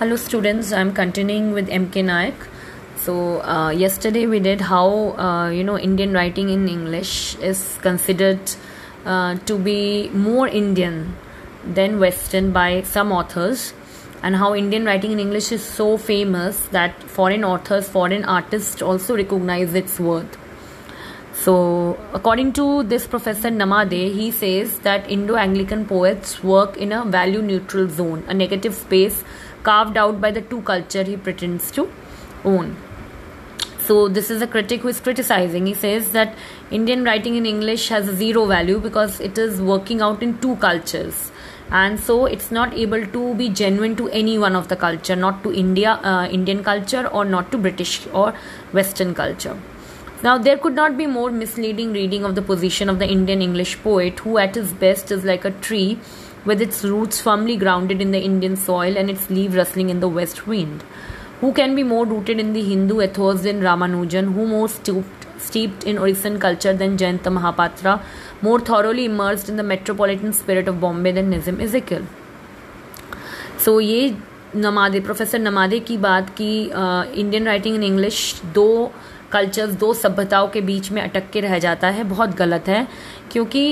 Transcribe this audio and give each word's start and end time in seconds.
Hello 0.00 0.16
students, 0.16 0.72
I'm 0.72 0.94
continuing 0.94 1.52
with 1.52 1.68
MK 1.68 2.02
Naik. 2.06 2.32
So 2.96 3.42
uh, 3.42 3.68
yesterday 3.68 4.26
we 4.26 4.40
did 4.40 4.62
how 4.62 4.88
uh, 5.24 5.50
you 5.50 5.62
know 5.62 5.78
Indian 5.78 6.14
writing 6.14 6.48
in 6.48 6.66
English 6.70 7.36
is 7.50 7.76
considered 7.82 8.40
uh, 9.04 9.34
to 9.44 9.58
be 9.58 10.08
more 10.08 10.48
Indian 10.48 11.14
than 11.66 12.00
Western 12.00 12.50
by 12.50 12.80
some 12.80 13.12
authors, 13.12 13.74
and 14.22 14.36
how 14.36 14.54
Indian 14.54 14.86
writing 14.86 15.12
in 15.12 15.20
English 15.20 15.52
is 15.52 15.62
so 15.62 15.98
famous 15.98 16.60
that 16.78 17.02
foreign 17.18 17.44
authors, 17.44 17.86
foreign 17.86 18.24
artists 18.24 18.80
also 18.80 19.14
recognize 19.14 19.74
its 19.74 20.00
worth. 20.00 20.38
So, 21.34 21.98
according 22.12 22.52
to 22.54 22.82
this 22.82 23.06
professor 23.06 23.50
Namade, 23.50 24.12
he 24.14 24.30
says 24.30 24.78
that 24.80 25.10
Indo 25.10 25.36
Anglican 25.36 25.86
poets 25.86 26.42
work 26.42 26.76
in 26.76 26.92
a 26.92 27.04
value 27.04 27.40
neutral 27.40 27.88
zone, 27.88 28.24
a 28.28 28.34
negative 28.34 28.74
space 28.74 29.24
carved 29.62 29.96
out 29.96 30.20
by 30.20 30.30
the 30.30 30.42
two 30.42 30.62
culture 30.62 31.02
he 31.02 31.16
pretends 31.16 31.70
to 31.72 31.90
own. 32.44 32.76
So 33.86 34.08
this 34.08 34.30
is 34.30 34.40
a 34.40 34.46
critic 34.46 34.82
who 34.82 34.88
is 34.88 35.00
criticizing. 35.00 35.66
He 35.66 35.74
says 35.74 36.12
that 36.12 36.36
Indian 36.70 37.02
writing 37.02 37.34
in 37.36 37.46
English 37.46 37.88
has 37.88 38.04
zero 38.06 38.46
value 38.46 38.78
because 38.78 39.18
it 39.20 39.36
is 39.36 39.60
working 39.60 40.00
out 40.00 40.22
in 40.22 40.38
two 40.38 40.54
cultures, 40.56 41.32
and 41.70 41.98
so 41.98 42.26
it's 42.26 42.50
not 42.52 42.72
able 42.74 43.04
to 43.06 43.34
be 43.34 43.48
genuine 43.48 43.96
to 43.96 44.08
any 44.10 44.38
one 44.38 44.54
of 44.54 44.68
the 44.68 44.76
culture, 44.76 45.16
not 45.16 45.42
to 45.42 45.52
India, 45.52 45.98
uh, 46.04 46.28
Indian 46.30 46.62
culture, 46.62 47.06
or 47.08 47.24
not 47.24 47.50
to 47.50 47.58
British 47.58 48.06
or 48.12 48.32
Western 48.72 49.14
culture. 49.14 49.58
Now, 50.22 50.36
there 50.36 50.58
could 50.58 50.74
not 50.74 50.96
be 50.96 51.06
more 51.06 51.30
misleading 51.30 51.92
reading 51.92 52.24
of 52.24 52.34
the 52.34 52.42
position 52.42 52.90
of 52.90 52.98
the 52.98 53.08
Indian 53.08 53.40
English 53.42 53.78
poet, 53.82 54.18
who 54.18 54.36
at 54.38 54.54
his 54.54 54.72
best 54.72 55.10
is 55.10 55.24
like 55.24 55.44
a 55.44 55.50
tree 55.50 55.98
with 56.44 56.60
its 56.60 56.84
roots 56.84 57.20
firmly 57.20 57.56
grounded 57.56 58.00
in 58.00 58.10
the 58.10 58.20
Indian 58.20 58.56
soil 58.56 58.96
and 58.96 59.10
its 59.10 59.28
leaf 59.30 59.54
rustling 59.54 59.90
in 59.90 60.00
the 60.00 60.08
west 60.08 60.46
wind. 60.46 60.82
Who 61.40 61.52
can 61.52 61.74
be 61.74 61.82
more 61.82 62.04
rooted 62.06 62.38
in 62.38 62.52
the 62.52 62.62
Hindu 62.62 63.00
ethos 63.02 63.42
than 63.42 63.60
Ramanujan? 63.60 64.34
Who 64.34 64.46
more 64.46 64.68
stooped, 64.68 65.26
steeped 65.38 65.84
in 65.84 65.98
Orissant 65.98 66.40
culture 66.40 66.72
than 66.74 66.96
Jayanta 66.96 67.32
Mahapatra? 67.38 68.02
More 68.42 68.60
thoroughly 68.60 69.06
immersed 69.06 69.48
in 69.48 69.56
the 69.56 69.62
metropolitan 69.62 70.32
spirit 70.32 70.68
of 70.68 70.80
Bombay 70.80 71.12
than 71.12 71.30
Nizam 71.30 71.60
Ezekiel? 71.60 72.02
So 73.64 73.72
so, 73.72 73.80
ये 73.82 74.14
नमादे 74.56 75.00
professor 75.00 75.38
नमादे 75.38 75.78
की 75.88 75.96
बात 76.04 76.28
की 76.40 76.52
Indian 77.20 77.46
writing 77.46 77.74
in 77.74 77.82
English 77.82 78.20
दो 78.54 78.70
cultures 79.32 79.74
दो 79.80 79.92
सभ्यताओं 79.94 80.48
के 80.54 80.60
बीच 80.60 80.90
में 80.92 81.00
अटक 81.02 81.30
के 81.32 81.40
रह 81.40 81.58
जाता 81.58 81.88
है 81.96 82.04
बहुत 82.04 82.34
गलत 82.36 82.68
है 82.68 82.86
क्योंकि 83.32 83.62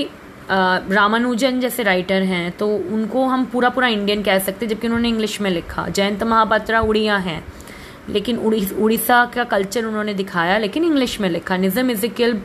रामानुजन 0.51 1.59
जैसे 1.59 1.83
राइटर 1.83 2.21
हैं 2.23 2.51
तो 2.57 2.67
उनको 2.93 3.25
हम 3.25 3.45
पूरा 3.45 3.69
पूरा 3.69 3.87
इंडियन 3.87 4.23
कह 4.23 4.39
सकते 4.39 4.65
हैं 4.65 4.73
जबकि 4.73 4.87
उन्होंने 4.87 5.09
इंग्लिश 5.09 5.39
में 5.41 5.49
लिखा 5.51 5.87
जयंत 5.87 6.23
महापात्रा 6.23 6.79
उड़िया 6.81 7.17
हैं 7.17 7.43
लेकिन 8.09 8.37
उड़ीसा 8.37 9.23
का 9.35 9.43
कल्चर 9.43 9.85
उन्होंने 9.85 10.13
दिखाया 10.13 10.57
लेकिन 10.57 10.83
इंग्लिश 10.83 11.19
में 11.21 11.29
लिखा 11.29 11.57
निज़म 11.57 11.91
इजिकल 11.91 12.39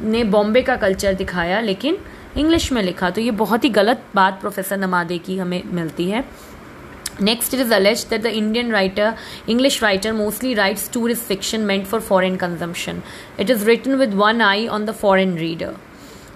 ने 0.00 0.24
बॉम्बे 0.24 0.62
का 0.62 0.76
कल्चर 0.76 1.14
दिखाया 1.14 1.60
लेकिन 1.60 1.98
इंग्लिश 2.38 2.70
में 2.72 2.82
लिखा 2.82 3.10
तो 3.10 3.20
ये 3.20 3.30
बहुत 3.40 3.64
ही 3.64 3.68
गलत 3.70 4.04
बात 4.14 4.40
प्रोफेसर 4.40 4.78
नमादे 4.78 5.18
की 5.18 5.38
हमें 5.38 5.62
मिलती 5.72 6.10
है 6.10 6.24
Next, 7.20 7.52
it 7.52 7.60
is 7.60 7.70
alleged 7.70 8.08
that 8.08 8.22
the 8.22 8.34
Indian 8.34 8.70
writer, 8.70 9.16
English 9.46 9.82
writer, 9.82 10.14
mostly 10.14 10.54
writes 10.54 10.88
tourist 10.88 11.22
fiction 11.24 11.66
meant 11.66 11.86
for 11.86 12.00
foreign 12.00 12.38
consumption. 12.38 13.02
It 13.36 13.50
is 13.50 13.64
written 13.64 13.98
with 13.98 14.14
one 14.14 14.40
eye 14.40 14.66
on 14.66 14.86
the 14.86 14.94
foreign 14.94 15.34
reader. 15.36 15.74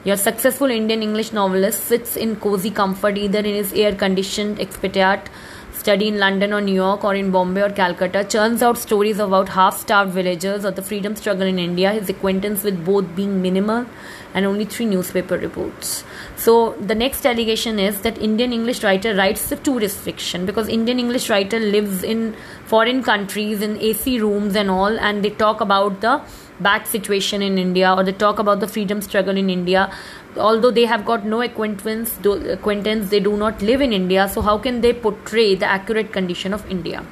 Your 0.06 0.16
successful 0.16 0.70
Indian 0.70 1.02
English 1.02 1.32
novelist 1.32 1.82
sits 1.86 2.16
in 2.16 2.36
cozy 2.36 2.70
comfort 2.70 3.18
either 3.18 3.40
in 3.40 3.56
his 3.56 3.72
air 3.72 3.92
conditioned 3.92 4.60
expatriate 4.60 5.28
study 5.72 6.06
in 6.06 6.20
London 6.20 6.52
or 6.52 6.60
New 6.60 6.76
York 6.76 7.02
or 7.02 7.16
in 7.16 7.32
Bombay 7.32 7.62
or 7.62 7.70
Calcutta, 7.70 8.22
churns 8.22 8.62
out 8.62 8.78
stories 8.78 9.18
about 9.18 9.48
half 9.48 9.76
starved 9.76 10.12
villagers 10.12 10.64
or 10.64 10.70
the 10.70 10.80
freedom 10.80 11.16
struggle 11.16 11.48
in 11.48 11.58
India, 11.58 11.90
his 11.90 12.08
acquaintance 12.08 12.62
with 12.62 12.84
both 12.84 13.16
being 13.16 13.42
minimal 13.42 13.84
and 14.32 14.46
only 14.46 14.64
three 14.64 14.86
newspaper 14.86 15.38
reports. 15.38 16.04
So, 16.36 16.74
the 16.74 16.94
next 16.94 17.26
allegation 17.26 17.80
is 17.80 18.02
that 18.02 18.16
Indian 18.16 18.52
English 18.52 18.84
writer 18.84 19.12
writes 19.16 19.48
the 19.48 19.56
tourist 19.56 19.98
fiction 19.98 20.46
because 20.46 20.68
Indian 20.68 21.00
English 21.00 21.28
writer 21.28 21.58
lives 21.58 22.04
in 22.04 22.36
foreign 22.66 23.02
countries 23.02 23.60
in 23.60 23.76
AC 23.80 24.20
rooms 24.20 24.54
and 24.54 24.70
all, 24.70 24.96
and 25.00 25.24
they 25.24 25.30
talk 25.30 25.60
about 25.60 26.00
the 26.00 26.22
bad 26.60 26.86
situation 26.86 27.42
in 27.42 27.58
India 27.58 27.92
or 27.92 28.04
they 28.04 28.12
talk 28.12 28.38
about 28.38 28.60
the 28.60 28.68
freedom 28.68 29.00
struggle 29.00 29.36
in 29.36 29.50
India. 29.50 29.90
Although 30.36 30.70
they 30.70 30.84
have 30.84 31.04
got 31.04 31.24
no 31.24 31.42
acquaintance, 31.42 32.18
acquaintance, 32.24 33.10
they 33.10 33.20
do 33.20 33.36
not 33.36 33.62
live 33.62 33.80
in 33.80 33.92
India. 33.92 34.28
So 34.28 34.40
how 34.42 34.58
can 34.58 34.80
they 34.80 34.92
portray 34.92 35.54
the 35.54 35.66
accurate 35.66 36.12
condition 36.12 36.52
of 36.52 36.68
India? 36.70 37.04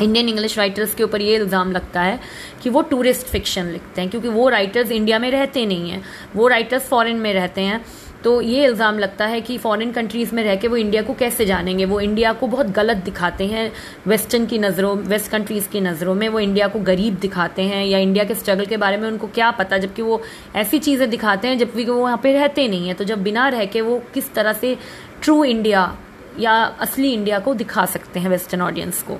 Indian 0.00 0.28
English 0.28 0.56
writers 0.58 0.94
के 0.94 1.02
ऊपर 1.02 1.20
ये 1.20 1.34
इल्ज़ाम 1.36 1.72
लगता 1.72 2.02
है 2.02 2.18
कि 2.62 2.70
वो 2.70 2.82
tourist 2.90 3.26
fiction 3.26 3.66
लिखते 3.72 4.00
हैं 4.00 4.10
क्योंकि 4.10 4.28
वो 4.28 4.48
राइटर्स 4.48 4.90
इंडिया 4.90 5.18
में 5.18 5.30
रहते 5.30 5.64
नहीं 5.66 5.90
हैं 5.90 6.02
वो 6.36 6.46
राइटर्स 6.48 6.88
फॉरेन 6.88 7.16
में 7.16 7.32
रहते 7.34 7.60
हैं 7.60 7.84
तो 8.24 8.40
ये 8.40 8.64
इल्ज़ाम 8.64 8.98
लगता 8.98 9.26
है 9.26 9.40
कि 9.40 9.56
फॉरेन 9.58 9.92
कंट्रीज़ 9.92 10.34
में 10.34 10.42
रह 10.44 10.56
के 10.56 10.68
वो 10.68 10.76
इंडिया 10.76 11.02
को 11.02 11.14
कैसे 11.14 11.44
जानेंगे? 11.46 11.84
वो 11.84 12.00
इंडिया 12.00 12.32
को 12.32 12.46
बहुत 12.46 12.66
गलत 12.72 12.96
दिखाते 12.96 13.46
हैं 13.46 13.70
वेस्टर्न 14.06 14.46
की 14.46 14.58
नज़रों 14.58 14.96
वेस्ट 14.98 15.30
कंट्रीज़ 15.30 15.68
की 15.68 15.80
नज़रों 15.80 16.14
में। 16.14 16.28
वो 16.28 16.40
इंडिया 16.40 16.68
को 16.68 16.80
गरीब 16.80 17.14
दिखाते 17.20 17.62
हैं 17.62 17.84
या 17.86 17.98
इंडिया 17.98 18.24
के 18.24 18.34
स्ट्रगल 18.34 18.66
के 18.66 18.76
बारे 18.76 18.96
में 18.96 19.08
उनको 19.08 19.26
क्या 19.28 19.50
पता? 19.52 19.78
जबकि 19.78 20.02
वो 20.02 20.20
ऐसी 20.56 20.78
चीज़ें 20.78 21.08
दिखाते 21.10 21.48
हैं 21.48 21.58
जबकि 21.58 21.84
वो 21.84 21.96
वहाँ 21.96 22.16
पर 22.16 22.32
रहते 22.32 22.68
नहीं 22.68 22.86
हैं। 22.86 22.96
तो 22.96 23.04
जब 23.04 23.22
बिना 23.22 23.48
रह 23.48 23.64
के 23.66 23.80
वो 23.80 24.02
किस 24.14 24.32
तरह 24.34 24.52
से 24.52 24.76
ट्रू 25.22 25.42
इंडिया 25.44 25.92
या 26.40 26.52
असली 26.80 27.12
इंडिया 27.12 27.38
को 27.38 27.54
दिखा 27.54 27.86
सकते 27.88 28.20
हैं 28.20 28.30
वेस्टर्न 28.30 28.62
ऑडियंस 28.62 29.02
को? 29.02 29.14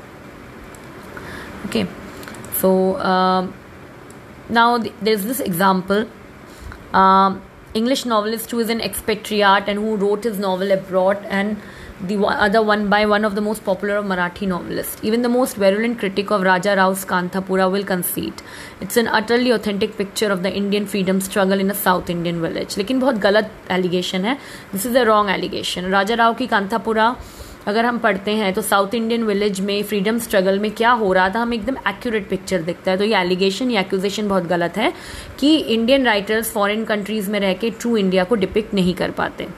Okay 1.67 1.85
so 2.61 2.99
now 4.51 4.79
there 4.79 5.13
is 5.13 5.27
this 5.29 5.41
example 5.41 6.07
English 7.75 8.05
novelist 8.05 8.51
who 8.51 8.59
is 8.61 8.69
an 8.69 8.81
expatriate 8.81 9.69
and 9.69 9.79
who 9.79 9.97
wrote 9.97 10.25
his 10.25 10.39
novel 10.39 10.73
abroad, 10.73 11.25
and 11.29 11.57
the 12.07 12.17
other 12.27 12.61
one 12.61 12.89
by 12.89 13.07
one 13.07 13.25
of 13.25 13.35
the 13.35 13.41
most 13.41 13.65
popular 13.65 13.97
of 13.97 14.05
Marathi 14.05 14.47
novelists. 14.47 15.03
Even 15.03 15.23
the 15.23 15.29
most 15.29 15.57
virulent 15.57 15.99
critic 15.99 16.31
of 16.31 16.43
Raja 16.43 16.75
Rao's 16.77 17.05
Kanthapura 17.05 17.71
will 17.71 17.85
concede 17.85 18.43
it's 18.81 18.97
an 18.97 19.07
utterly 19.07 19.51
authentic 19.51 19.97
picture 19.97 20.31
of 20.33 20.43
the 20.43 20.53
Indian 20.53 20.87
freedom 20.87 21.21
struggle 21.21 21.61
in 21.61 21.71
a 21.71 21.75
South 21.75 22.11
Indian 22.11 22.43
village. 22.43 22.77
लेकिन 22.79 23.01
बहुत 23.01 23.15
गलत 23.15 23.51
allegation 23.71 24.25
है. 24.25 24.39
This 24.75 24.87
is 24.91 24.97
a 24.97 25.07
wrong 25.07 25.31
allegation. 25.31 25.91
Raja 25.93 26.17
Rao 26.17 26.33
की 26.39 26.47
कांथापुरा 26.47 27.17
अगर 27.67 27.87
हम 27.87 27.99
पढ़ते 27.99 28.31
हैं 28.35 28.53
तो 28.55 28.63
साउथ 28.63 28.95
इंडियन 28.95 29.25
विलेज 29.25 29.61
में 29.61 29.83
फ्रीडम 29.83 30.19
स्ट्रगल 30.19 30.59
में 30.59 30.71
क्या 30.71 30.91
हो 31.03 31.13
रहा 31.13 31.29
था 31.35 31.41
हमें 31.41 31.57
एकदम 31.57 31.77
एक्यूरेट 31.89 32.29
पिक्चर 32.29 32.63
दिखता 32.63 32.91
है 32.91 32.99
तो 32.99 33.05
ये 33.05 33.17
एलिगेशन 33.21 33.71
या 33.71 33.81
एक्यूजेशन 33.81 34.29
बहुत 34.29 34.47
गलत 34.47 34.77
है 34.77 34.93
कि 35.41 35.57
इंडियन 35.57 36.07
राइटर्स 36.07 36.53
फॉरेन 36.53 36.85
कंट्रीज़ 36.85 37.31
में 37.31 37.39
रह 37.41 37.53
के 37.55 37.71
ट्रू 37.71 37.97
इंडिया 37.97 38.25
को 38.25 38.35
डिपिक्ट 38.35 38.75
नहीं 38.75 38.95
कर 38.95 39.11
पाते 39.21 39.49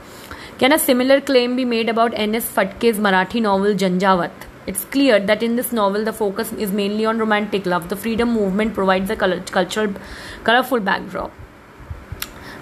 can 0.60 0.72
a 0.72 0.76
similar 0.76 1.20
claim 1.20 1.56
be 1.56 1.64
made 1.64 1.90
about 1.90 2.14
N 2.14 2.34
S 2.34 2.50
Phadke 2.56 3.00
Marathi 3.00 3.40
novel 3.40 3.74
Jhanjhavat 3.76 4.48
It's 4.66 4.84
clear 4.86 5.20
that 5.20 5.42
in 5.42 5.56
this 5.56 5.72
novel, 5.72 6.04
the 6.04 6.12
focus 6.14 6.52
is 6.54 6.72
mainly 6.72 7.04
on 7.04 7.18
romantic 7.18 7.66
love. 7.66 7.90
The 7.90 7.96
freedom 7.96 8.32
movement 8.32 8.74
provides 8.74 9.10
a 9.10 9.16
cultural, 9.16 9.94
colorful 10.42 10.80
backdrop. 10.80 11.43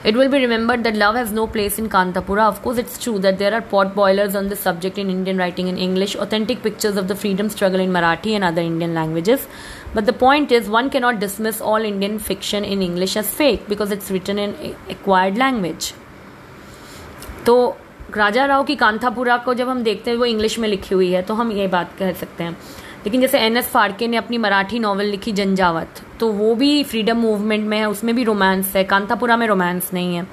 It 0.04 0.16
will 0.16 0.30
be 0.30 0.40
remembered 0.40 0.84
that 0.84 0.96
love 0.96 1.16
has 1.16 1.32
no 1.32 1.48
place 1.48 1.78
in 1.80 1.90
Kantapura. 1.90 2.48
Of 2.48 2.62
course, 2.62 2.78
it's 2.78 2.98
true 2.98 3.20
that 3.20 3.40
there 3.40 3.54
are 3.54 3.62
pot 3.62 3.96
boilers 3.96 4.36
on 4.36 4.48
this 4.50 4.60
subject 4.60 4.98
in 4.98 5.10
Indian 5.10 5.38
writing 5.38 5.68
in 5.68 5.78
English, 5.78 6.16
authentic 6.16 6.62
pictures 6.64 6.98
of 6.98 7.08
the 7.08 7.16
freedom 7.16 7.50
struggle 7.50 7.80
in 7.80 7.92
Marathi 7.92 8.36
and 8.36 8.44
other 8.44 8.62
Indian 8.62 8.94
languages. 8.94 9.48
But 9.94 10.06
the 10.06 10.14
point 10.14 10.52
is, 10.52 10.70
one 10.70 10.90
cannot 10.90 11.20
dismiss 11.20 11.60
all 11.62 11.78
Indian 11.78 12.20
fiction 12.20 12.64
in 12.64 12.82
English 12.82 13.18
as 13.18 13.30
fake 13.30 13.68
because 13.68 13.92
it's 13.92 14.12
written 14.12 14.38
in 14.38 14.56
acquired 14.90 15.38
language. 15.38 15.94
तो 17.46 17.78
राजा 18.16 18.46
राव 18.46 18.64
की 18.64 18.76
कांथापुरा 18.76 19.38
को 19.46 19.54
जब 19.54 19.70
हम 19.70 19.84
देखते 19.84 20.12
हैं 20.12 20.18
वो 20.18 20.26
English 20.26 20.58
में 20.60 20.68
लिखी 20.70 20.96
हुई 20.96 21.12
है 21.12 21.22
तो 21.22 21.34
हम 21.34 21.52
ये 21.52 21.68
बात 21.68 21.92
कह 22.00 22.12
सकते 22.14 22.44
हैं 22.44 22.58
लेकिन 23.05 23.21
जैसे 23.21 23.39
एन 23.41 23.57
एस 23.57 23.69
फाड़के 23.69 24.09
ने 24.09 24.17
अपनी 24.17 24.39
मराठी 24.39 24.79
नॉवल 24.79 25.07
लिखी 25.07 25.33
जंजावत 25.33 26.03
तो 26.21 26.31
वो 26.33 26.55
भी 26.55 26.83
फ्रीडम 26.85 27.17
मूवमेंट 27.19 27.67
में 27.67 27.79
है, 27.79 27.85
उसमें 27.87 28.15
भी 28.15 28.25
रोमांस 28.25 28.75
है, 28.77 28.85
कांतापुरा 28.85 29.37
में 29.37 29.47
रोमांस 29.47 29.91
नहीं 29.95 30.15
है। 30.17 30.27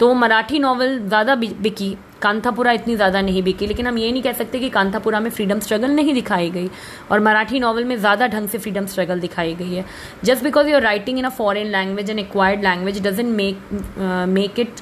तो 0.00 0.12
मराठी 0.14 0.58
नॉवल 0.58 0.98
ज़्यादा 1.00 1.34
बिकी 1.34 1.96
कांथापुरा 2.22 2.72
इतनी 2.72 2.94
ज़्यादा 2.96 3.20
नहीं 3.20 3.42
बिकी, 3.42 3.66
लेकिन 3.66 3.86
हम 3.86 3.98
ये 3.98 4.10
नहीं 4.12 4.22
कह 4.22 4.32
सकते 4.32 4.58
कि 4.58 4.68
कांथापुरा 4.70 5.20
में 5.20 5.30
फ्रीडम 5.30 5.60
स्ट्रगल 5.60 5.90
नहीं 5.90 6.14
दिखाई 6.14 6.50
गई, 6.50 6.68
और 7.10 7.20
मराठी 7.20 7.60
नॉवल 7.60 7.84
में 7.84 7.96
ज़्यादा 7.96 8.26
ढंग 8.26 8.48
से 8.48 8.58
फ्रीडम 8.58 8.86
स्ट्रगल 8.86 9.20
दिखाई 9.20 9.54
गई 9.54 9.74
है। 9.74 9.84
Just 10.24 10.44
because 10.44 10.68
your 10.68 10.82
writing 10.82 11.18
in 11.18 11.24
a 11.24 11.30
foreign 11.30 11.66
language 11.68 12.10
and 12.10 12.18
acquired 12.18 12.62
language 12.64 13.02
doesn't 13.06 13.34
make 13.36 14.28
make 14.28 14.60
it 14.60 14.80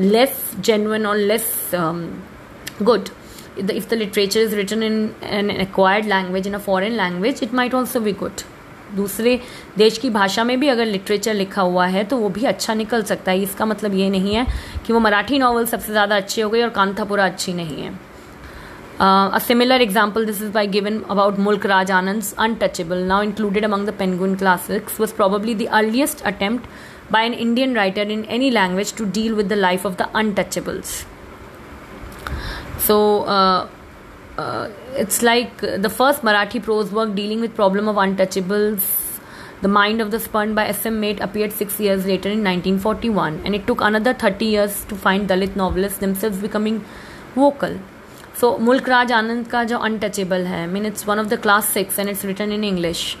less 0.00 0.50
genuine 0.60 1.06
और 1.06 1.16
less 1.16 1.70
good 2.82 3.08
if 3.56 3.88
the 3.88 3.96
literature 3.96 4.40
is 4.40 4.54
written 4.54 4.82
in 4.82 5.14
an 5.22 5.50
acquired 5.50 6.06
language, 6.06 6.46
in 6.46 6.54
a 6.54 6.60
foreign 6.60 6.96
language, 6.96 7.42
it 7.42 7.52
might 7.52 7.74
also 7.74 8.00
be 8.00 8.12
good. 8.12 8.44
दूसरे 8.96 9.38
देश 9.78 9.98
की 9.98 10.08
भाषा 10.10 10.44
में 10.44 10.58
भी 10.60 10.68
अगर 10.68 10.86
literature 10.86 11.34
लिखा 11.34 11.62
हुआ 11.62 11.86
है 11.86 12.02
तो 12.04 12.16
वो 12.16 12.28
भी 12.28 12.44
अच्छा 12.46 12.74
निकल 12.74 13.02
सकता 13.02 13.30
है। 13.32 13.42
इसका 13.42 13.66
मतलब 13.66 13.94
ये 13.94 14.08
नहीं 14.10 14.34
है 14.34 14.46
कि 14.86 14.92
वो 14.92 15.00
मराठी 15.00 15.38
नॉवल 15.38 15.66
सबसे 15.66 15.92
ज़्यादा 15.92 16.16
अच्छी 16.16 16.40
हो 16.40 16.48
गई 16.50 16.62
और 16.62 16.68
कांथापुरा 16.70 17.24
अच्छी 17.26 17.52
नहीं 17.52 17.82
है। 17.82 17.92
A 19.00 19.38
similar 19.46 19.82
example 19.82 20.24
this 20.26 20.42
is 20.42 20.50
by 20.52 20.66
given 20.74 21.00
about 21.10 21.38
Mulk 21.38 21.66
Raj 21.66 21.90
Anand 21.90 22.24
untouchable 22.38 22.98
now 23.04 23.22
included 23.22 23.64
among 23.64 23.86
the 23.88 23.94
Penguin 23.98 24.34
classics 24.36 25.00
was 25.00 25.14
probably 25.16 25.54
the 25.54 25.66
earliest 25.80 26.22
attempt 26.32 27.12
by 27.12 27.26
an 27.26 27.34
Indian 27.34 27.74
writer 27.76 28.10
in 28.10 28.24
any 28.30 28.50
language 28.50 28.94
to 28.98 29.04
deal 29.14 29.34
with 29.34 29.48
the 29.48 29.58
life 29.58 29.86
of 29.86 29.96
the 29.96 30.08
untouchables 30.16 31.04
So, 32.86 33.22
uh, 33.24 33.68
uh, 34.36 34.70
it's 34.96 35.22
like 35.22 35.58
the 35.58 35.88
first 35.88 36.22
Marathi 36.22 36.60
prose 36.60 36.90
work 36.90 37.14
dealing 37.14 37.40
with 37.40 37.54
problem 37.54 37.86
of 37.86 37.94
untouchables. 37.94 38.82
The 39.60 39.68
Mind 39.68 40.00
of 40.00 40.10
the 40.10 40.18
Spurned 40.18 40.56
by 40.56 40.66
S.M. 40.66 40.98
Mate 40.98 41.20
appeared 41.20 41.52
six 41.52 41.78
years 41.78 42.04
later 42.04 42.28
in 42.28 42.42
1941, 42.42 43.42
and 43.44 43.54
it 43.54 43.68
took 43.68 43.80
another 43.80 44.12
30 44.12 44.44
years 44.44 44.84
to 44.86 44.96
find 44.96 45.28
Dalit 45.28 45.54
novelists 45.54 45.98
themselves 45.98 46.38
becoming 46.38 46.84
vocal. 47.36 47.78
So, 48.34 48.58
Mulk 48.58 48.88
Raj 48.88 49.10
Anand 49.10 49.48
ka 49.48 49.64
jo 49.64 49.78
untouchable 49.78 50.46
hai, 50.46 50.62
I 50.62 50.66
mean, 50.66 50.84
it's 50.84 51.06
one 51.06 51.20
of 51.20 51.28
the 51.28 51.38
classics 51.38 51.98
and 51.98 52.08
it's 52.08 52.24
written 52.24 52.50
in 52.50 52.64
English. 52.64 53.16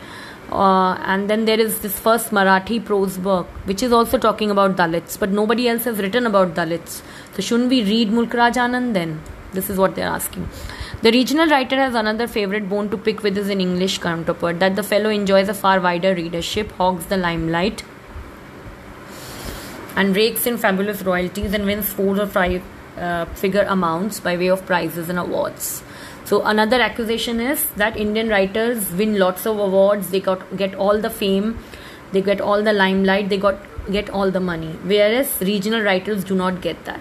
Uh, 0.50 0.94
and 1.04 1.30
then 1.30 1.44
there 1.44 1.60
is 1.60 1.78
this 1.82 2.00
first 2.00 2.32
Marathi 2.32 2.84
prose 2.84 3.20
work, 3.20 3.46
which 3.66 3.84
is 3.84 3.92
also 3.92 4.18
talking 4.18 4.50
about 4.50 4.74
Dalits, 4.74 5.16
but 5.16 5.30
nobody 5.30 5.68
else 5.68 5.84
has 5.84 5.98
written 5.98 6.26
about 6.26 6.54
Dalits. 6.56 7.02
So, 7.36 7.42
shouldn't 7.42 7.70
we 7.70 7.84
read 7.84 8.10
Mulk 8.10 8.34
Raj 8.34 8.56
Anand 8.56 8.94
then? 8.94 9.20
This 9.52 9.68
is 9.68 9.78
what 9.78 9.94
they're 9.94 10.08
asking. 10.08 10.48
The 11.02 11.10
regional 11.10 11.46
writer 11.46 11.76
has 11.76 11.94
another 11.94 12.26
favorite 12.26 12.68
bone 12.68 12.88
to 12.90 12.96
pick 12.96 13.22
with 13.22 13.36
his 13.36 13.48
English 13.48 13.98
counterpart 13.98 14.60
that 14.60 14.76
the 14.76 14.82
fellow 14.82 15.10
enjoys 15.10 15.48
a 15.48 15.54
far 15.54 15.80
wider 15.80 16.14
readership, 16.14 16.72
hogs 16.72 17.06
the 17.06 17.16
limelight, 17.16 17.82
and 19.96 20.16
rakes 20.16 20.46
in 20.46 20.56
fabulous 20.56 21.02
royalties 21.02 21.52
and 21.52 21.66
wins 21.66 21.88
four 21.88 22.18
or 22.18 22.26
five 22.26 22.62
uh, 22.96 23.26
figure 23.26 23.66
amounts 23.68 24.20
by 24.20 24.36
way 24.36 24.48
of 24.48 24.64
prizes 24.64 25.08
and 25.08 25.18
awards. 25.18 25.82
So 26.24 26.42
another 26.44 26.80
accusation 26.80 27.40
is 27.40 27.66
that 27.76 27.96
Indian 27.96 28.28
writers 28.28 28.90
win 28.92 29.18
lots 29.18 29.44
of 29.44 29.58
awards, 29.58 30.10
they 30.10 30.20
got 30.20 30.56
get 30.56 30.74
all 30.74 30.98
the 30.98 31.10
fame, 31.10 31.58
they 32.12 32.22
get 32.22 32.40
all 32.40 32.62
the 32.62 32.72
limelight, 32.72 33.28
they 33.28 33.38
got 33.38 33.56
get 33.90 34.08
all 34.10 34.30
the 34.30 34.40
money, 34.40 34.72
whereas 34.84 35.40
regional 35.40 35.82
writers 35.82 36.24
do 36.24 36.34
not 36.34 36.60
get 36.60 36.84
that. 36.84 37.00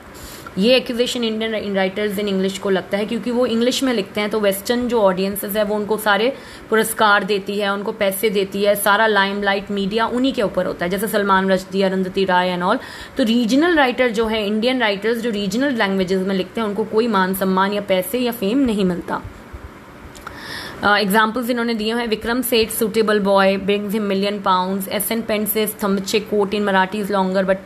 ये 0.57 0.75
accusation 0.75 1.23
Indian 1.23 1.75
writers 1.75 2.17
in 2.19 2.27
English 2.27 2.57
को 2.57 2.69
लगता 2.69 2.97
है 2.97 3.05
क्योंकि 3.05 3.31
वो 3.31 3.45
English 3.45 3.81
में 3.83 3.93
लिखते 3.93 4.21
हैं 4.21 4.29
तो 4.29 4.39
वेस्टर्न 4.39 4.87
जो 4.87 5.01
ऑडियंसेस 5.01 5.55
है 5.55 5.63
वो 5.63 5.75
उनको 5.75 5.97
सारे 5.97 6.27
पुरस्कार 6.69 7.23
देती 7.23 7.57
है 7.59 7.71
उनको 7.73 7.91
पैसे 7.91 8.29
देती 8.29 8.63
है 8.63 8.75
सारा 8.75 9.07
लाइम 9.07 9.41
लाइट 9.43 9.71
मीडिया 9.71 10.05
उन्हीं 10.07 10.33
के 10.33 10.41
ऊपर 10.41 10.65
होता 10.65 10.85
है 10.85 10.91
जैसे 10.91 11.07
सलमान 11.07 11.51
रश्दी 11.51 11.81
अरुंधति 11.81 12.25
राय 12.25 12.49
एंड 12.49 12.63
ऑल 12.63 12.79
तो 13.17 13.23
रीजनल 13.23 13.75
राइटर 13.75 14.09
जो 14.11 14.25
है 14.27 14.45
इंडियन 14.47 14.81
राइटर्स 14.81 15.21
जो 15.21 15.29
रीजनल 15.29 15.75
लैंग्वेजेस 15.75 16.27
में 16.27 16.35
लिखते 16.35 16.61
हैं 16.61 16.67
उनको 16.67 16.83
कोई 16.83 17.07
मान 17.07 17.33
सम्मान 17.33 17.73
या 17.73 17.81
पैसे 17.81 18.19
या 18.19 18.31
फेम 18.31 18.57
नहीं 18.57 18.85
मिलता. 18.85 19.21
एग्जाम्पल्स 20.83 21.45
uh, 21.45 21.51
इन्होंने 21.51 21.73
दिए 21.73 21.95
हैं 21.95 22.07
Vikram 22.07 22.41
Seth 22.41 22.69
suitable 22.69 23.19
boy 23.19 23.57
brings 23.57 23.93
him 23.93 24.03
million 24.03 24.39
pound 24.41 24.87
S 24.89 25.11
N 25.11 25.21
Pendse's 25.21 25.75
Thambche 25.83 26.19
Kot 26.19 26.53
in 26.53 26.63
Marathi 26.63 26.99
is 26.99 27.11
longer 27.13 27.45
but 27.45 27.57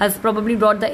has 0.00 0.18
probably 0.20 0.54
brought 0.56 0.76
the 0.76 0.84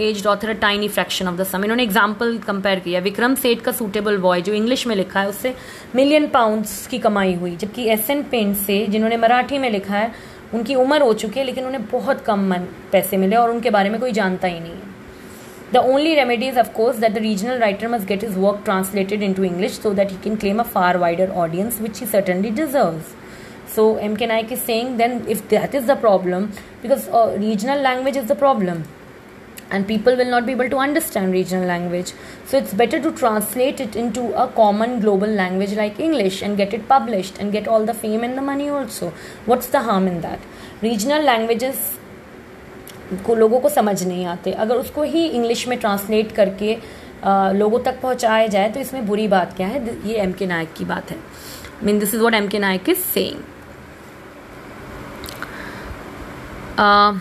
age 0.00 0.26
author 0.26 0.50
a 0.50 0.52
tiny 0.60 0.88
fraction 0.88 1.28
of 1.28 1.34
the 1.36 1.44
sum 1.46 1.64
इन्होंने 1.64 1.82
example 1.82 2.36
compare 2.46 2.78
किया। 2.80 3.00
विक्रम 3.00 3.34
सेठ 3.34 3.60
का 3.62 3.72
suitable 3.72 4.16
boy 4.18 4.42
जो 4.42 4.52
English 4.54 4.86
में 4.86 4.94
लिखा 4.96 5.20
है 5.20 5.28
उससे 5.28 5.54
million 5.96 6.28
pounds 6.28 6.86
की 6.86 6.98
कमाई 6.98 7.34
हुई 7.34 7.54
जबकि 7.56 7.88
एस 7.92 8.10
एन 8.10 8.22
पेंट 8.30 8.56
से 8.56 8.84
जिन्होंने 8.86 9.16
मराठी 9.16 9.58
में 9.58 9.70
लिखा 9.70 9.94
है 9.96 10.10
उनकी 10.54 10.74
उम्र 10.74 11.02
हो 11.02 11.12
चुकी 11.14 11.40
है 11.40 11.44
लेकिन 11.46 11.64
उन्हें 11.66 11.84
बहुत 11.92 12.24
कम 12.26 12.48
मन 12.50 12.66
पैसे 12.92 13.16
मिले 13.16 13.36
और 13.36 13.50
उनके 13.50 13.70
बारे 13.70 13.90
में 13.90 14.00
कोई 14.00 14.12
जानता 14.12 14.48
ही 14.48 14.60
नहीं 14.60 14.72
है। 14.72 14.94
The 15.72 15.80
only 15.92 16.10
remedy 16.16 16.48
is, 16.48 16.58
of 16.62 16.68
course, 16.74 16.98
that 17.02 17.14
the 17.14 17.20
regional 17.22 17.62
writer 17.62 17.88
must 17.92 18.06
get 18.08 18.24
his 18.24 18.34
work 18.42 18.58
translated 18.66 19.22
into 19.28 19.46
English 19.46 19.78
so 19.84 19.90
that 20.00 20.12
he 20.12 20.18
can 20.26 20.36
claim 20.42 20.60
a 20.60 20.66
far 20.74 20.92
wider 21.04 21.26
audience, 21.44 21.80
which 21.86 21.98
he 21.98 22.06
certainly 22.12 22.52
deserves. 22.58 23.08
So 23.76 23.96
MK 23.96 24.28
Naik 24.28 24.52
is 24.52 24.60
saying 24.62 24.96
then 24.96 25.26
if 25.28 25.48
that 25.50 25.74
is 25.74 25.86
the 25.86 25.96
problem, 25.96 26.52
because 26.82 27.08
uh, 27.08 27.36
regional 27.38 27.78
language 27.78 28.16
is 28.16 28.26
the 28.26 28.34
problem, 28.34 28.84
and 29.70 29.86
people 29.86 30.16
will 30.16 30.30
not 30.30 30.46
be 30.46 30.52
able 30.52 30.70
to 30.70 30.78
understand 30.78 31.32
regional 31.32 31.66
language, 31.66 32.12
so 32.46 32.56
it's 32.56 32.72
better 32.72 33.00
to 33.00 33.12
translate 33.12 33.80
it 33.80 33.94
into 33.94 34.22
a 34.44 34.46
common 34.48 35.00
global 35.00 35.26
language 35.28 35.74
like 35.74 36.00
English 36.00 36.40
and 36.40 36.56
get 36.56 36.72
it 36.72 36.88
published 36.88 37.38
and 37.38 37.52
get 37.52 37.68
all 37.68 37.84
the 37.84 37.92
fame 37.94 38.24
and 38.24 38.38
the 38.38 38.42
money 38.42 38.68
also. 38.68 39.12
What's 39.44 39.66
the 39.66 39.82
harm 39.82 40.06
in 40.06 40.22
that? 40.22 40.38
Regional 40.82 41.22
languages 41.22 41.86
को 43.26 43.34
लोगों 43.34 43.58
को 43.60 43.68
समझ 43.68 44.02
नहीं 44.02 44.24
आते 44.26 44.52
अगर 44.52 44.76
उसको 44.76 45.02
ही 45.02 45.26
English 45.26 45.66
में 45.68 45.78
translate 45.78 46.32
करके 46.36 46.76
आ, 47.24 47.50
लोगों 47.52 47.78
तक 47.82 48.00
पहुँचाया 48.00 48.46
जाए 48.54 48.70
तो 48.70 48.80
इसमें 48.80 49.06
बुरी 49.06 49.26
बात 49.34 49.56
क्या 49.56 49.66
है 49.66 49.98
ये 50.08 50.16
एम 50.22 50.32
के 50.38 50.46
नायक 50.46 50.72
की 50.78 50.84
बात 50.84 51.10
है 51.10 51.18
mean 51.82 51.98
this 51.98 52.14
is 52.14 52.22
what 52.22 52.34
M 52.34 52.48
K 52.48 52.58
Nayak 52.58 52.88
is 52.88 52.98
saying 53.12 53.55
Uh. 56.78 57.18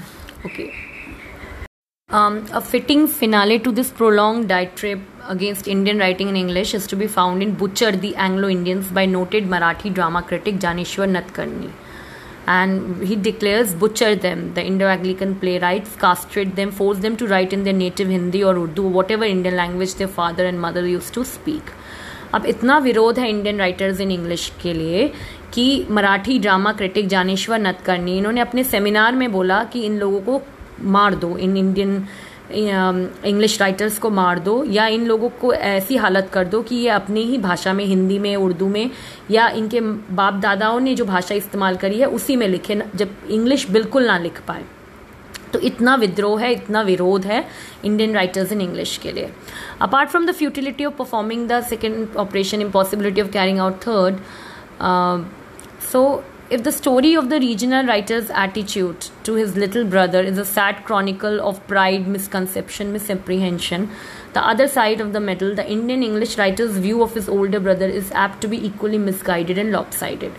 Um, 2.09 2.45
a 2.51 2.61
fitting 2.61 3.07
finale 3.07 3.57
to 3.59 3.71
this 3.71 3.89
prolonged 3.89 4.49
diatribe 4.49 5.01
against 5.27 5.67
Indian 5.67 5.97
writing 5.97 6.27
in 6.27 6.35
English 6.35 6.73
is 6.73 6.85
to 6.87 6.95
be 6.95 7.07
found 7.07 7.41
in 7.41 7.55
Butchered 7.55 8.01
the 8.01 8.15
Anglo 8.15 8.49
Indians 8.49 8.89
by 8.89 9.05
noted 9.05 9.45
Marathi 9.45 9.93
drama 9.93 10.21
critic 10.21 10.55
Janeshwar 10.55 11.09
Nadkarni. 11.09 11.71
And 12.47 13.01
he 13.01 13.15
declares 13.15 13.73
butcher 13.73 14.15
them, 14.15 14.53
the 14.53 14.63
Indo 14.63 14.87
Anglican 14.87 15.39
playwrights, 15.39 15.95
castrate 15.95 16.55
them, 16.55 16.71
force 16.71 16.99
them 16.99 17.17
to 17.17 17.27
write 17.27 17.53
in 17.53 17.63
their 17.63 17.73
native 17.73 18.09
Hindi 18.09 18.43
or 18.43 18.55
Urdu, 18.55 18.83
whatever 18.83 19.23
Indian 19.23 19.55
language 19.55 19.95
their 19.95 20.07
father 20.07 20.45
and 20.45 20.61
mother 20.61 20.85
used 20.85 21.13
to 21.13 21.25
speak. 21.25 21.71
अब 22.33 22.45
इतना 22.45 22.77
विरोध 22.77 23.19
है 23.19 23.29
Indian 23.29 23.59
writers 23.59 23.99
in 24.01 24.11
English 24.11 24.51
के 24.61 24.73
लिए 24.73 25.11
कि 25.55 25.85
Marathi 25.89 26.37
drama 26.39 26.71
critic 26.73 27.07
Dnyaneshwar 27.07 27.59
Nadkarni, 27.59 28.17
इन्होंने 28.17 28.41
अपने 28.41 28.63
seminar 28.63 29.15
में 29.15 29.31
बोला 29.31 29.63
कि 29.63 29.81
इन 29.81 29.97
लोगों 29.97 30.21
को 30.21 30.41
मार 30.83 31.15
दो, 31.15 31.37
इन 31.37 31.57
इंडियन 31.57 32.07
इंग्लिश 32.51 33.59
राइटर्स 33.61 33.97
को 33.99 34.09
मार 34.09 34.39
दो, 34.39 34.63
या 34.63 34.87
इन 34.87 35.05
लोगों 35.05 35.29
को 35.41 35.53
ऐसी 35.53 35.95
हालत 35.97 36.29
कर 36.33 36.45
दो 36.45 36.61
कि 36.61 36.75
ये 36.75 36.89
अपनी 36.89 37.21
ही 37.23 37.37
भाषा 37.37 37.73
में, 37.73 37.83
हिंदी 37.85 38.19
में, 38.19 38.35
उर्दू 38.35 38.67
में, 38.67 38.89
या 39.31 39.47
इनके 39.49 39.81
बाप 39.81 40.33
दादाओं 40.33 40.79
ने 40.79 40.95
जो 40.95 41.05
भाषा 41.05 41.35
इस्तेमाल 41.35 41.75
करी 41.75 41.99
है, 41.99 42.05
उसी 42.07 42.35
में 42.35 42.47
लिखे, 42.47 42.81
जब 42.95 43.15
इंग्लिश 43.29 43.69
बिल्कुल 43.69 44.05
ना 44.07 44.17
लिख 44.17 44.41
पाए। 44.47 44.63
तो 45.53 45.59
इतना 45.61 45.95
विद्रोह 45.95 46.41
है, 46.41 46.51
इतना 46.51 46.81
विरोध 46.81 47.25
है 47.25 47.43
इंडियन 47.85 48.13
राइटर्स 48.13 48.51
इन 48.51 48.61
इंग्लिश 48.61 48.97
के 48.97 49.11
लिए। 49.11 49.29
Apart 49.81 50.09
from 50.09 50.25
the 50.25 50.31
futility 50.33 50.85
of 50.85 50.93
performing 50.93 51.47
the 51.49 51.61
second 51.63 52.07
operation 52.17 52.61
impossibility 52.61 53.21
of 53.21 53.31
carrying 53.31 53.59
out 53.59 53.81
third 53.81 54.15
so 55.91 56.23
if 56.49 56.63
the 56.63 56.71
story 56.71 57.15
of 57.15 57.29
the 57.29 57.39
regional 57.39 57.87
writer's 57.87 58.29
attitude 58.29 59.05
to 59.23 59.33
his 59.33 59.55
little 59.55 59.83
brother 59.83 60.19
is 60.21 60.37
a 60.37 60.45
sad 60.45 60.83
chronicle 60.85 61.39
of 61.41 61.65
pride, 61.67 62.07
misconception, 62.07 62.91
misapprehension, 62.93 63.89
the 64.33 64.45
other 64.45 64.67
side 64.67 65.01
of 65.01 65.11
the 65.13 65.19
medal, 65.19 65.55
the 65.55 65.67
Indian 65.67 66.03
English 66.03 66.37
writer's 66.37 66.77
view 66.77 67.01
of 67.01 67.15
his 67.15 67.27
older 67.27 67.59
brother 67.59 67.87
is 67.87 68.11
apt 68.11 68.41
to 68.41 68.47
be 68.47 68.63
equally 68.63 68.99
misguided 68.99 69.57
and 69.57 69.71
lopsided. 69.71 70.31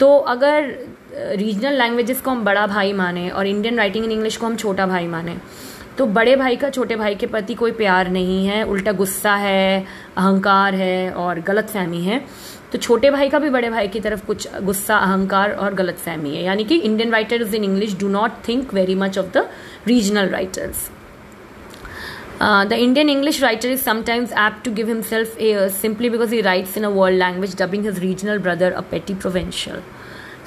तो 0.00 0.16
अगर 0.34 0.74
regional 1.36 1.76
languages 1.78 2.20
को 2.20 2.30
हम 2.30 2.44
बड़ा 2.44 2.66
भाई 2.66 2.92
माने 2.92 3.28
और 3.30 3.46
Indian 3.46 3.76
writing 3.78 4.04
in 4.04 4.12
English 4.12 4.36
को 4.36 4.46
हम 4.46 4.56
छोटा 4.56 4.86
भाई 4.86 5.06
माने 5.06 5.36
तो 5.98 6.06
बड़े 6.16 6.36
भाई 6.36 6.56
का 6.56 6.70
छोटे 6.70 6.96
भाई 6.96 7.14
के 7.14 7.26
प्रति 7.26 7.54
कोई 7.54 7.72
प्यार 7.80 8.08
नहीं 8.10 8.46
है 8.46 8.62
उल्टा 8.64 8.92
गुस्सा 9.00 9.34
है 9.36 9.84
अहंकार 10.16 10.74
है 10.74 11.12
और 11.24 11.40
गलत 11.50 11.68
फहमी 11.70 12.02
है 12.04 12.24
तो 12.72 12.78
छोटे 12.78 13.10
भाई 13.10 13.28
का 13.28 13.38
भी 13.38 13.50
बड़े 13.50 13.70
भाई 13.70 13.88
की 13.88 14.00
तरफ़ 14.00 14.24
कुछ 14.26 14.48
गुस्सा 14.62 14.96
अहंकार 14.96 15.52
और 15.52 15.74
गलत 15.74 15.98
फहमी 16.04 16.34
है 16.36 16.42
यानी 16.44 16.64
कि 16.64 16.76
Indian 16.76 17.12
writers 17.12 17.54
in 17.54 17.64
English 17.64 17.98
do 18.00 18.08
not 18.08 18.42
think 18.48 18.74
very 18.74 18.94
much 19.04 19.18
of 19.18 19.26
the 19.34 19.48
regional 19.88 20.28
writers 20.28 20.90
Uh, 22.42 22.64
the 22.64 22.76
Indian 22.76 23.08
English 23.08 23.40
writer 23.40 23.68
is 23.68 23.82
sometimes 23.82 24.32
apt 24.44 24.64
to 24.64 24.70
give 24.76 24.88
himself 24.88 25.34
airs 25.38 25.74
simply 25.74 26.08
because 26.08 26.32
he 26.32 26.40
writes 26.42 26.76
in 26.76 26.84
a 26.84 26.90
world 26.90 27.16
language, 27.16 27.54
dubbing 27.54 27.84
his 27.84 28.00
regional 28.00 28.40
brother 28.40 28.70
a 28.72 28.82
petty 28.82 29.14
provincial. 29.14 29.76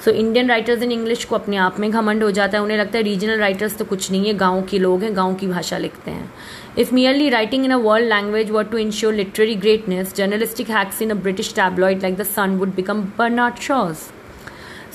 So 0.06 0.12
Indian 0.12 0.48
writers 0.48 0.82
in 0.82 0.92
English 0.92 1.24
को 1.24 1.34
अपने 1.34 1.56
आप 1.56 1.78
में 1.80 1.90
घमंड 1.90 2.22
हो 2.22 2.30
जाता 2.30 2.58
है। 2.58 2.62
उन्हें 2.64 2.78
लगता 2.78 2.98
है 2.98 3.02
रीजनल 3.04 3.38
राइटर्स 3.38 3.76
तो 3.78 3.84
कुछ 3.84 4.10
नहीं 4.10 4.26
है, 4.26 4.34
गाँव 4.34 4.62
के 4.70 4.78
लोग 4.78 5.02
हैं, 5.02 5.14
गाँव 5.16 5.34
की 5.34 5.46
भाषा 5.46 5.78
लिखते 5.78 6.10
हैं। 6.10 6.32
If 6.78 6.94
merely 6.94 7.28
writing 7.30 7.64
in 7.64 7.70
a 7.70 7.76
world 7.86 8.08
language 8.08 8.50
were 8.50 8.64
to 8.64 8.78
ensure 8.78 9.14
literary 9.14 9.54
greatness 9.64 10.14
journalistic 10.16 10.70
hacks 10.70 11.02
in 11.02 11.10
a 11.10 11.14
British 11.14 11.52
tabloid 11.54 12.02
like 12.02 12.16
the 12.16 12.22
Sun 12.36 12.56
would 12.58 12.74
become 12.74 13.02
Bernard 13.18 13.58
Shaws 13.68 13.96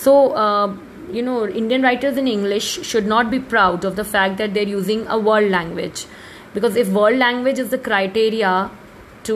so 0.04 0.16
you 1.14 1.22
know, 1.24 1.40
indian 1.60 1.86
writers 1.86 2.18
in 2.20 2.28
english 2.32 2.68
should 2.90 3.08
not 3.12 3.30
be 3.32 3.38
proud 3.54 3.86
of 3.88 3.96
the 3.96 4.04
fact 4.12 4.38
that 4.42 4.54
they're 4.58 4.70
using 4.74 5.02
a 5.16 5.18
world 5.24 5.52
language. 5.54 6.04
Because 6.54 6.78
if 6.84 6.92
world 6.98 7.20
language 7.22 7.60
is 7.64 7.74
the 7.74 7.80
criteria 7.88 8.52
to 9.30 9.36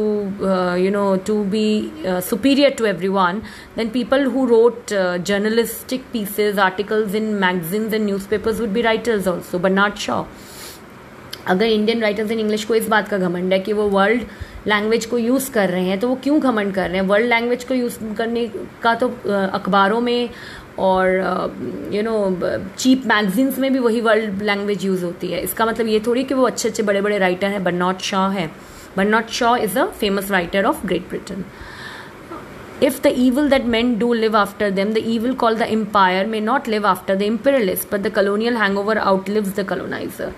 uh, 0.52 0.76
you 0.84 0.92
know 0.96 1.08
to 1.30 1.36
be 1.54 1.66
uh, 2.06 2.20
superior 2.22 2.72
to 2.82 2.88
everyone 2.92 3.42
then 3.76 3.92
people 3.92 4.28
who 4.36 4.48
wrote 4.52 4.92
uh, 4.92 5.18
journalistic 5.30 6.10
pieces 6.14 6.58
articles 6.58 7.14
in 7.14 7.40
magazines 7.40 7.94
and 7.94 8.06
newspapers 8.06 8.60
would 8.60 8.74
be 8.74 8.84
writers 8.90 9.32
also 9.36 9.60
but 9.68 9.80
not 9.80 10.04
sure. 10.08 10.26
अगर 11.48 11.66
Indian 11.66 12.02
writers 12.02 12.32
in 12.32 12.40
English 12.40 12.64
को 12.66 12.76
इस 12.76 12.88
बात 12.90 13.08
का 13.08 13.18
घमंड 13.18 13.54
है 13.54 13.60
कि 13.60 13.74
वो 13.74 13.84
world 13.90 14.22
language 14.68 15.06
को 15.06 15.18
यूज़ 15.18 15.50
कर 15.52 15.70
रहे 15.70 15.84
हैं 15.86 16.00
तो 16.00 16.08
वो 16.10 16.16
क्यों 16.24 16.40
घमंड 16.40 16.74
कर 16.74 16.90
रहे 16.90 17.00
हैं? 17.00 17.06
वर्ल्ड 17.08 17.28
लैंग्वेज 17.30 17.64
को 17.64 17.74
यूज़ 17.74 17.98
करने 18.18 18.46
का 18.84 18.94
तो 18.96 19.08
अखबारों 19.28 20.00
में 20.02 20.30
और 20.80 21.08
यू 21.94 22.02
नो 22.04 22.16
चीप 22.78 23.06
मैगजीन्स 23.08 23.60
में 23.60 23.72
भी 23.74 23.80
वही 23.80 24.02
वर्ल्ड 24.02 24.42
लैंग्वेज 24.44 24.86
यूज़ 24.86 25.06
होती 25.06 25.28
है। 25.32 25.42
इसका 25.42 25.66
मतलब 25.66 25.88
ये 25.88 26.00
थोड़ी 26.08 26.24
कि 26.24 26.34
वो 26.34 26.48
अच्छे 26.48 26.70
अच्छे 26.70 26.84
बड़े 26.84 27.02
बड़े 27.02 27.18
राइटर 27.18 27.48
हैं 27.48 27.64
बर्नॉट 27.64 28.02
शाह 28.12 28.32
है। 28.32 28.50
Bernard 28.98 29.30
Shaw 29.40 29.56
is 29.58 29.80
a 29.80 29.86
famous 30.00 30.32
writer 30.32 30.66
of 30.66 30.86
Great 30.88 31.10
Britain 31.10 31.46
If 32.82 33.02
the 33.02 33.18
evil 33.18 33.48
that 33.48 33.66
men 33.66 33.98
do 33.98 34.14
live 34.14 34.36
after 34.36 34.70
them, 34.70 34.92
the 34.92 35.02
evil 35.02 35.34
called 35.34 35.60
the 35.60 35.68
empire 35.68 36.28
may 36.28 36.42
not 36.42 36.68
live 36.68 36.84
after 36.84 37.16
the 37.16 37.26
imperialist, 37.26 37.90
but 37.90 38.04
the 38.04 38.12
colonial 38.12 38.58
hangover 38.58 38.98
outlives 39.00 39.54
the 39.54 39.64
colonizer. 39.64 40.34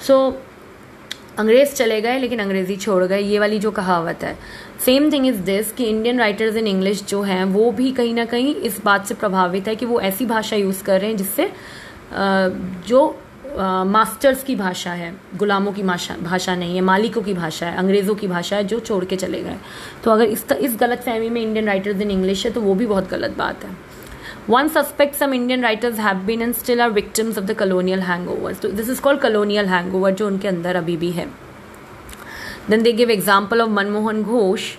So 0.00 0.18
अंग्रेज़ 1.38 1.74
चले 1.74 2.00
गए 2.00 2.18
लेकिन 2.18 2.40
अंग्रेज़ी 2.40 2.76
छोड़ 2.76 3.04
गए 3.04 3.20
ये 3.20 3.38
वाली 3.38 3.58
जो 3.58 3.70
कहावत 3.70 4.22
है 4.24 4.36
सेम 4.84 5.10
थिंग 5.12 5.26
इज़ 5.26 5.36
दिस 5.42 5.72
कि 5.72 5.84
इंडियन 5.84 6.18
राइटर्स 6.18 6.56
इन 6.56 6.66
इंग्लिश 6.66 7.02
जो 7.08 7.20
हैं 7.22 7.44
वो 7.52 7.70
भी 7.72 7.90
कहीं 7.92 8.14
ना 8.14 8.24
कहीं 8.32 8.54
इस 8.68 8.80
बात 8.84 9.06
से 9.06 9.14
प्रभावित 9.14 9.68
है 9.68 9.74
कि 9.76 9.86
वो 9.86 10.00
ऐसी 10.10 10.26
भाषा 10.26 10.56
यूज़ 10.56 10.82
कर 10.84 11.00
रहे 11.00 11.10
हैं 11.10 11.16
जिससे 11.16 11.50
जो 12.88 13.02
मास्टर्स 13.58 14.42
की 14.42 14.54
भाषा 14.56 14.92
है, 14.92 15.12
गुलामों 15.36 15.72
की 15.72 15.82
भाषा 15.82 16.14
भाषा 16.22 16.54
नहीं 16.56 16.74
है, 16.74 16.80
मालिकों 16.82 17.22
की 17.22 17.34
भाषा 17.34 17.66
है, 17.66 17.76
अंग्रेज़ों 17.76 18.14
की 18.14 18.26
भाषा 18.28 18.56
है, 18.56 18.64
जो 18.64 18.80
छोड़ 18.80 19.04
के 19.04 19.16
चले 19.16 19.42
गए। 19.42 19.56
तो 20.04 20.10
अगर 20.10 20.24
इस 20.26 20.44
इस 20.52 20.76
गलत 20.80 21.02
फहमी 21.06 21.28
में 21.28 21.40
इंडियन 21.42 21.66
राइटर्स 21.66 22.00
इन 22.00 22.10
इंग्लिश 22.10 22.44
है 22.46 22.52
तो 22.52 22.60
वो 22.60 22.74
भी 22.74 22.86
बहुत 22.86 23.08
गलत 23.10 23.36
बात 23.38 23.64
है। 23.64 23.70
One 24.48 24.68
suspect 24.68 25.14
some 25.14 25.34
Indian 25.34 25.62
writers 25.62 25.98
have 25.98 26.18
been 26.26 26.42
and 26.42 26.54
still 26.54 26.80
are 26.80 26.90
victims 26.90 27.38
of 27.38 27.44
the 27.44 27.54
colonial 27.56 28.00
hangover 28.30 28.54
तो 28.54 28.68
this 28.70 28.88
is 28.90 29.00
called 29.00 29.20
colonial 29.20 29.66
hangover 29.94 30.10
जो 30.12 30.26
उनके 30.26 30.48
अंदर 30.48 30.76
अभी 30.76 30.96
भी 30.96 31.10
है। 31.10 31.26
Then 32.70 32.82
they 32.82 32.92
give 32.92 33.10
example 33.10 33.60
of 33.60 33.70
Manmohan 33.70 34.22
Ghosh 34.22 34.70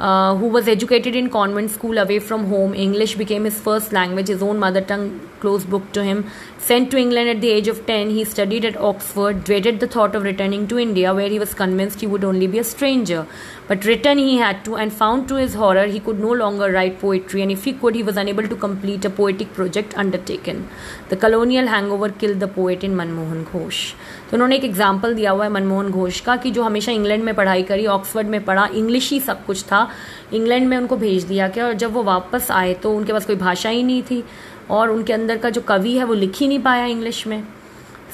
who 0.00 0.48
was 0.50 0.68
educated 0.70 1.14
in 1.16 1.28
convent 1.28 1.70
school 1.70 1.96
away 1.98 2.18
from 2.18 2.42
home 2.44 2.74
English 2.74 3.16
became 3.18 3.42
became 3.42 3.64
first 3.64 3.94
language 3.94 4.30
is 4.30 4.42
own 4.44 4.58
mother 4.58 4.84
tongue 4.90 5.08
close 5.40 5.64
book 5.64 5.92
to 5.92 6.04
him. 6.04 6.24
Sent 6.58 6.90
to 6.90 6.98
England 6.98 7.28
at 7.28 7.40
the 7.40 7.50
age 7.50 7.68
of 7.68 7.84
10, 7.86 8.10
he 8.10 8.24
studied 8.24 8.64
at 8.64 8.76
Oxford, 8.76 9.44
dreaded 9.44 9.80
the 9.80 9.86
thought 9.86 10.14
of 10.14 10.24
returning 10.24 10.66
to 10.68 10.78
India, 10.78 11.14
where 11.14 11.28
he 11.28 11.38
was 11.38 11.54
convinced 11.54 12.00
he 12.00 12.06
would 12.06 12.24
only 12.24 12.46
be 12.46 12.58
a 12.58 12.64
stranger. 12.64 13.26
But 13.68 13.84
return 13.84 14.18
he 14.18 14.38
had 14.38 14.64
to, 14.64 14.76
and 14.76 14.92
found 14.92 15.28
to 15.28 15.36
his 15.36 15.54
horror 15.54 15.86
he 15.86 16.00
could 16.00 16.18
no 16.18 16.32
longer 16.32 16.70
write 16.72 17.00
poetry, 17.00 17.42
and 17.42 17.52
if 17.52 17.64
he 17.64 17.72
could, 17.72 17.94
he 17.94 18.02
was 18.02 18.16
unable 18.16 18.48
to 18.48 18.56
complete 18.56 19.04
a 19.04 19.10
poetic 19.10 19.52
project 19.54 19.96
undertaken. 19.96 20.68
The 21.08 21.16
colonial 21.16 21.66
hangover 21.68 22.10
killed 22.10 22.40
the 22.40 22.48
poet 22.48 22.82
in 22.82 22.96
Manmohan 22.96 23.44
Ghosh. 23.52 23.94
तो 24.30 24.36
उन्होंने 24.36 24.56
एक 24.56 24.64
example 24.64 25.14
दिया 25.14 25.30
हुआ 25.30 25.44
है 25.44 25.50
मनमोहन 25.52 25.90
घोष 25.90 26.20
का 26.20 26.36
कि 26.36 26.50
जो 26.50 26.62
हमेशा 26.62 26.92
इंग्लैंड 26.92 27.24
में 27.24 27.34
पढ़ाई 27.34 27.62
करी 27.62 27.86
ऑक्सफर्ड 27.86 28.28
में 28.28 28.44
पढ़ा 28.44 28.66
इंग्लिश 28.74 29.10
ही 29.10 29.20
सब 29.20 29.44
कुछ 29.46 29.62
था 29.64 29.88
इंग्लैंड 30.34 30.68
में 30.68 30.76
उनको 30.76 30.96
भेज 30.96 31.24
दिया 31.24 31.48
गया 31.48 31.66
और 31.66 31.72
जब 31.82 31.92
वो 31.92 32.02
वापस 32.02 32.50
आए 32.50 32.72
तो 32.82 32.94
उनके 32.96 33.12
पास 33.12 33.26
कोई 33.26 33.36
भाषा 33.36 33.68
ही 33.68 33.82
नहीं 33.82 34.02
थी 34.10 34.22
और 34.70 34.90
उनके 34.90 35.12
अंदर 35.12 35.38
का 35.38 35.50
जो 35.50 35.60
कवि 35.60 35.96
है 35.98 36.04
वो 36.04 36.14
लिख 36.14 36.38
ही 36.40 36.48
नहीं 36.48 36.60
पाया 36.62 36.84
इंग्लिश 36.84 37.26
में। 37.26 37.42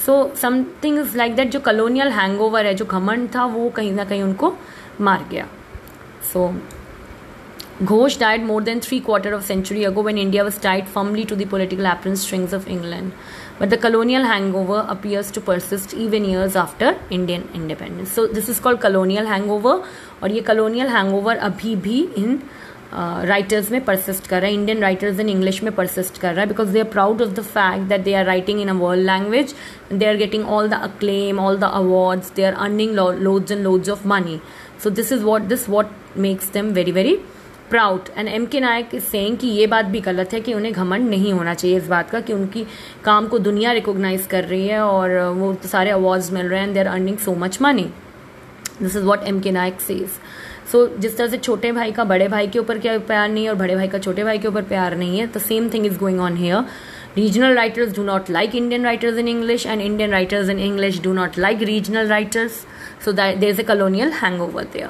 So 0.06 0.32
something 0.36 0.98
is 0.98 1.16
like 1.16 1.34
that 1.36 1.50
जो 1.50 1.60
कलोनियल 1.60 2.08
हैंग 2.08 2.40
है, 2.56 2.74
जो 2.74 2.84
घमंड 2.84 3.34
था, 3.34 3.44
वो 3.44 3.68
कहीं 3.70 3.92
ना 3.92 4.04
कहीं 4.04 4.22
उनको 4.22 4.54
मार 5.00 5.26
गया। 5.30 5.46
So 6.32 6.54
Ghosh 7.82 8.18
died 8.20 8.44
more 8.44 8.62
than 8.62 8.80
three 8.80 8.98
quarter 9.00 9.32
of 9.32 9.42
century 9.42 9.84
ago 9.84 10.02
when 10.02 10.18
India 10.18 10.42
was 10.44 10.62
died 10.62 10.86
firmly 10.86 11.24
to 11.24 11.36
दोलिटिकल 11.36 11.50
political 11.50 11.86
aprons 11.86 12.22
strings 12.22 12.54
of 12.54 12.68
England 12.68 13.10
but 13.60 13.68
the 13.68 13.76
colonial 13.82 14.24
hangover 14.56 14.80
appears 14.80 15.32
to 15.34 15.40
persist 15.40 15.94
even 15.94 16.24
years 16.24 16.56
after 16.56 16.96
Indian 17.12 17.44
independence 17.54 18.14
so 18.14 18.26
this 18.26 18.50
is 18.50 18.60
called 18.62 18.78
colonial 18.80 19.26
hangover 19.52 19.82
और 20.22 20.32
ये 20.32 20.40
colonial 20.40 20.88
hang 20.88 21.14
over 21.14 21.36
अभी 21.48 21.74
भी 21.76 22.00
इन 22.16 22.38
writers 23.26 23.70
में 23.70 23.84
persist 23.84 24.26
कर 24.26 24.40
रहा 24.40 24.48
है 24.48 24.54
Indian 24.54 24.80
writers 24.80 25.20
in 25.20 25.28
English 25.28 25.62
में 25.62 25.74
परसिस्ट 25.74 26.18
कर 26.18 26.32
रहा 26.34 26.40
है 26.40 26.48
because 26.48 26.68
they 26.68 26.80
are 26.80 26.86
proud 26.86 27.22
of 27.22 27.30
the 27.30 27.40
fact 27.40 27.88
that 27.88 28.04
they 28.04 28.14
are 28.14 28.24
writing 28.24 28.60
in 28.60 28.68
a 28.68 28.74
world 28.74 29.06
language 29.06 29.54
they 29.92 30.06
are 30.06 30.16
getting 30.16 30.48
all 30.48 30.68
the 30.68 30.80
acclaim 30.82 31.38
all 31.40 31.58
the 31.58 31.70
awards 31.74 32.32
they 32.36 32.44
are 32.44 32.52
earning 32.52 32.94
loads 32.94 33.52
and 33.52 33.62
loads 33.62 33.88
of 33.88 34.06
money 34.08 34.40
so 34.84 34.90
this 34.90 35.12
is 35.12 35.22
what 35.22 35.42
this 35.42 35.68
what 35.68 35.86
makes 36.18 36.52
them 36.52 36.72
very 36.72 36.92
very 36.92 37.18
proud 37.70 38.08
and 38.16 38.28
M 38.28 38.46
K 38.46 38.60
Nayak 38.60 38.94
is 38.94 39.36
कि 39.36 39.46
ये 39.46 39.66
बात 39.66 39.84
भी 39.84 40.00
गलत 40.00 40.32
है 40.32 40.40
कि 40.40 40.54
उन्हें 40.54 40.72
घमंड 40.74 41.08
नहीं 41.10 41.32
होना 41.32 41.54
चाहिए 41.54 41.76
इस 41.76 41.86
बात 41.88 42.10
का, 42.10 42.20
कि 42.20 42.32
उनकी 42.32 42.66
काम 43.04 43.28
को 43.28 43.38
दुनिया 43.38 43.72
रिकॉग्नाइज 43.72 44.26
कर 44.26 44.44
रही 44.44 44.66
है 44.68 44.80
और 44.80 45.18
वो 45.38 45.52
तो 45.54 45.68
सारे 45.68 45.90
अवार्ड्स 45.90 46.32
मिल 46.32 46.46
रहे 46.46 46.60
हैं 46.60 46.66
and 46.66 46.74
they 46.74 46.80
are 46.80 46.86
earning 46.86 47.18
so 47.18 47.34
much 47.34 47.58
money 47.62 47.90
this 48.82 48.96
is 48.96 49.04
what 49.04 49.24
M 49.24 49.40
K 49.40 49.50
Nayak 49.50 49.80
says 49.80 50.08
so 50.72 50.84
so, 50.86 51.00
जिस 51.00 51.16
तरह 51.16 51.28
से 51.28 51.38
छोटे 51.38 51.70
भाई 51.72 51.92
का 51.92 52.04
बड़े 52.04 52.28
भाई 52.28 52.46
के 52.46 52.58
ऊपर 52.58 52.78
क्या 52.78 52.98
प्यार 52.98 53.28
नहीं 53.28 53.44
है 53.44 53.50
और 53.50 53.56
बड़े 53.56 53.74
भाई 53.76 53.88
का 53.88 53.98
छोटे 53.98 54.24
भाई 54.24 54.38
के 54.38 54.48
ऊपर 54.48 54.62
प्यार 54.62 54.96
नहीं 54.96 55.18
है 55.18 55.26
the 55.32 55.38
same 55.38 55.68
thing 55.74 55.86
is 55.86 55.98
going 55.98 56.20
on 56.20 56.36
here 56.36 56.64
regional 57.16 57.54
writers 57.54 57.94
do 57.96 58.02
not 58.04 58.30
like 58.30 58.54
Indian 58.54 58.84
writers 58.84 59.18
in 59.18 59.28
English 59.28 59.66
and 59.66 59.80
Indian 59.80 60.10
writers 60.10 60.48
in 60.48 60.58
English 60.58 61.00
do 61.02 61.12
not 61.12 61.38
like 61.38 61.62
regional 61.62 62.06
writers 62.08 62.52
so 63.04 63.12
that 63.12 63.38
there 63.38 63.50
is 63.50 63.60
a 63.60 63.64
colonial 63.64 64.12
hangover 64.42 64.64
there 64.72 64.88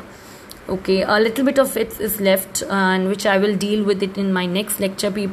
okay 0.71 1.01
a 1.03 1.19
little 1.19 1.43
bit 1.43 1.59
of 1.59 1.79
it's 1.79 2.01
is 2.01 2.23
left 2.23 2.63
and 2.63 3.09
which 3.09 3.27
I 3.27 3.39
will 3.39 3.57
deal 3.59 3.83
with 3.85 4.03
it 4.03 4.19
in 4.19 4.33
my 4.33 4.47
next 4.47 4.81
lecture 4.81 5.11
people 5.13 5.31